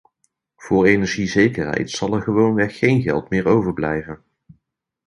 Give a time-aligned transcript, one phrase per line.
[0.55, 4.23] Voor energiezekerheid zal er gewoonweg geen geld meer overblijven.